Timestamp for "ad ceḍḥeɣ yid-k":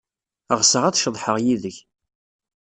0.85-1.77